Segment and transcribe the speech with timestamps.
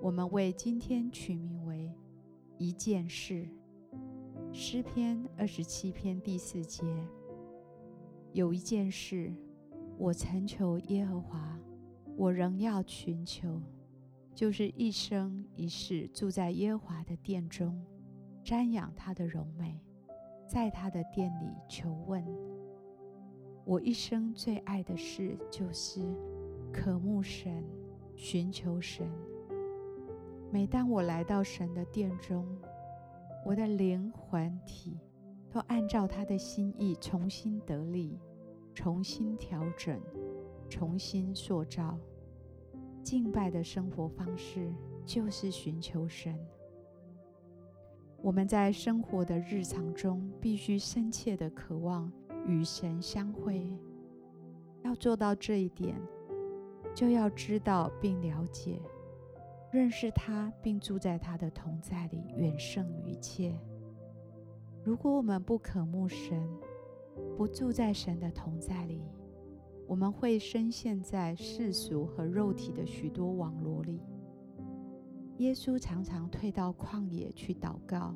[0.00, 1.90] 我们为今天取名为
[2.58, 3.48] 一件事。
[4.52, 6.84] 诗篇二十七篇第四节，
[8.32, 9.32] 有一件事，
[9.98, 11.58] 我曾求耶和华，
[12.16, 13.60] 我仍要寻求，
[14.34, 17.84] 就是一生一世住在耶和华的殿中，
[18.44, 19.80] 瞻仰他的荣美，
[20.46, 22.24] 在他的殿里求问。
[23.64, 26.00] 我一生最爱的事，就是
[26.72, 27.64] 渴慕神，
[28.14, 29.10] 寻求神。
[30.56, 32.46] 每当我来到神的殿中，
[33.44, 34.98] 我的灵魂体
[35.50, 38.18] 都按照他的心意重新得力，
[38.72, 40.00] 重新调整，
[40.66, 41.98] 重新塑造。
[43.02, 44.72] 敬拜的生活方式
[45.04, 46.34] 就是寻求神。
[48.22, 52.10] 我们在生活的日常中，必须深切的渴望
[52.46, 53.78] 与神相会。
[54.84, 56.00] 要做到这一点，
[56.94, 58.80] 就要知道并了解。
[59.76, 63.54] 认识他，并住在他的同在里，远胜于一切。
[64.82, 66.48] 如果我们不渴慕神，
[67.36, 69.02] 不住在神的同在里，
[69.86, 74.00] 我们会深陷在世俗和肉体的许多网罗里。
[75.40, 78.14] 耶稣常常退到旷野去祷告，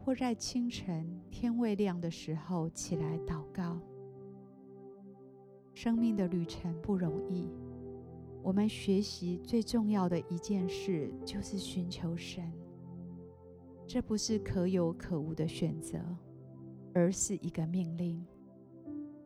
[0.00, 3.80] 或在清晨天未亮的时候起来祷告。
[5.74, 7.48] 生命的旅程不容易。
[8.46, 12.48] 我们学习最重要的一件事，就是寻求神。
[13.88, 15.98] 这不是可有可无的选择，
[16.94, 18.24] 而是一个命令。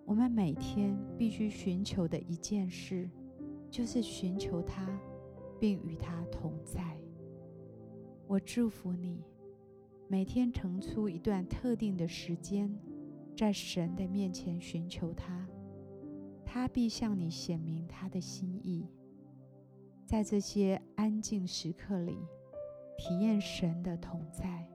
[0.07, 3.11] 我们每天必须寻求的一件事，
[3.71, 4.89] 就是寻求他，
[5.59, 6.99] 并与他同在。
[8.27, 9.23] 我祝福你，
[10.09, 12.75] 每天腾出一段特定的时间，
[13.37, 15.47] 在神的面前寻求他，
[16.43, 18.87] 他必向你显明他的心意。
[20.11, 22.19] 在这些安静时刻里，
[22.99, 24.69] 体验神的同在，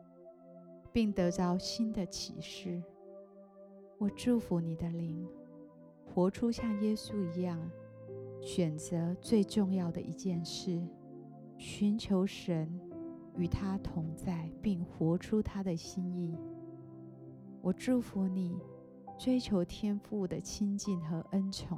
[0.93, 2.81] 并得着新的启示。
[3.97, 5.27] 我祝福你的灵，
[6.05, 7.69] 活出像耶稣一样，
[8.41, 10.81] 选择最重要的一件事，
[11.57, 12.79] 寻求神，
[13.35, 16.33] 与他同在，并活出他的心意。
[17.61, 18.57] 我祝福你，
[19.19, 21.77] 追求天父的亲近和恩宠，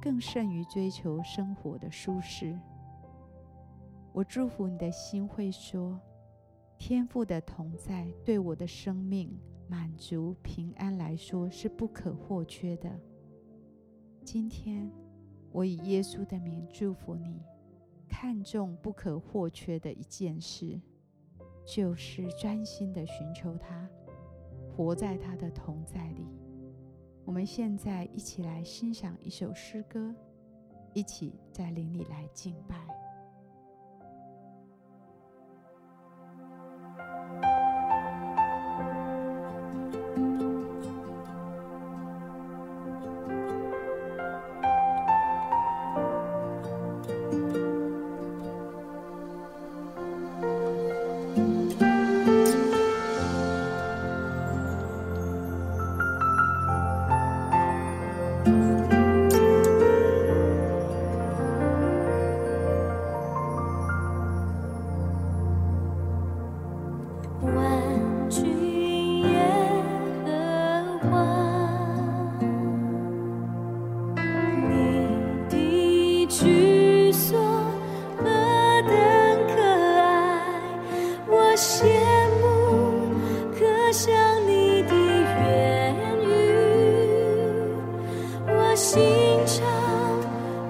[0.00, 2.56] 更胜于追求生活的舒适。
[4.14, 6.00] 我祝福你的心会说
[6.78, 9.36] ：“天父的同在对我的生命
[9.66, 12.88] 满足平安来说是不可或缺的。”
[14.24, 14.88] 今天，
[15.50, 17.42] 我以耶稣的名祝福你，
[18.08, 20.80] 看重不可或缺的一件事，
[21.66, 23.90] 就是专心的寻求他，
[24.76, 26.24] 活在他的同在里。
[27.24, 30.14] 我们现在一起来欣赏一首诗歌，
[30.92, 32.86] 一起在灵里来敬拜。
[88.74, 89.00] 心
[89.46, 89.64] 肠，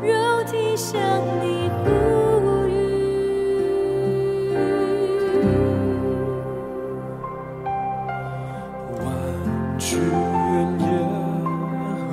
[0.03, 0.13] 肉
[0.45, 1.01] 体向
[1.41, 1.89] 你呼
[2.69, 2.71] 吁。
[9.01, 9.07] 万
[9.79, 9.99] 军
[10.81, 10.85] 也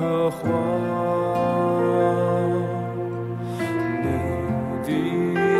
[0.30, 0.40] 华，
[4.02, 4.06] 你
[4.82, 4.88] 的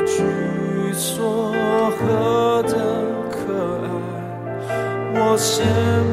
[0.07, 0.13] 举
[0.95, 1.11] 所
[1.99, 2.73] 何等
[3.31, 3.37] 可
[3.85, 4.71] 爱，
[5.15, 5.53] 我羡
[6.09, 6.13] 慕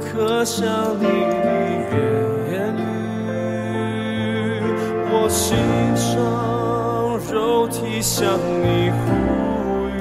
[0.00, 0.66] 可想。
[8.18, 8.96] 向你呼
[9.90, 9.92] 吁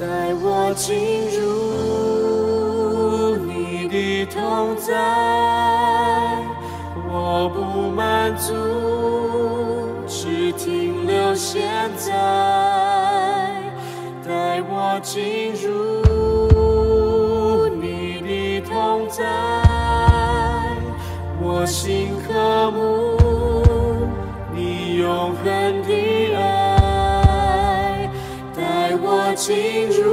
[0.00, 0.04] 带
[0.34, 1.40] 我进入
[3.46, 4.90] 你的同在
[7.08, 7.60] 我不
[7.92, 8.52] 满足
[10.08, 11.62] 只停留现
[11.96, 12.10] 在
[14.26, 15.68] 带我进入
[17.80, 19.22] 你的同在
[21.40, 22.08] 我心
[25.22, 25.44] 永恒
[25.84, 28.10] 的爱，
[28.56, 30.11] 带我进入。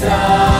[0.00, 0.55] time.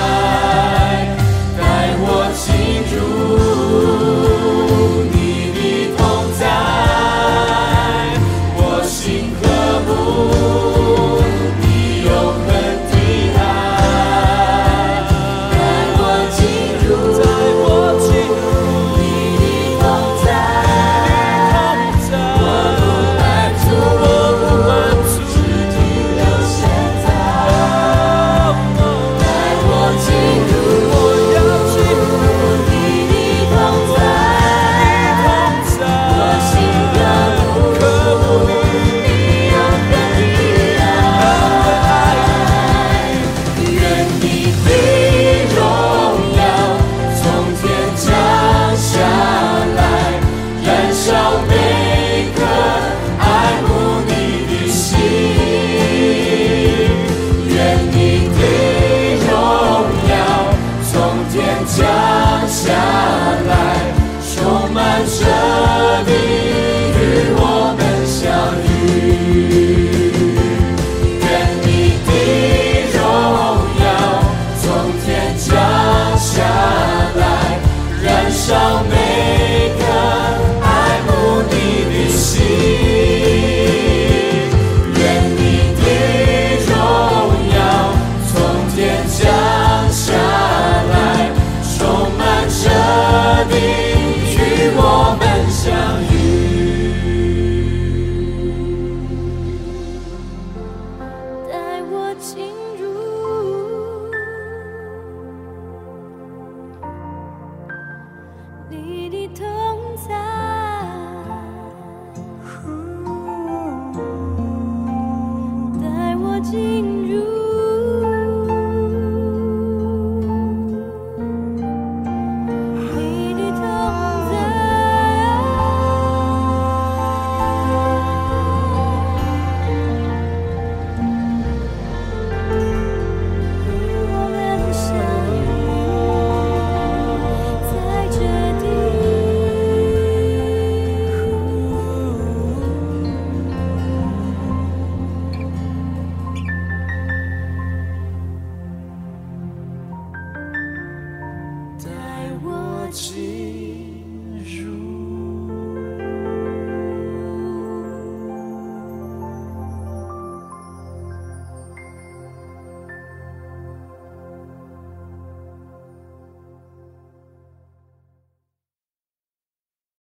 [152.97, 153.26] ti.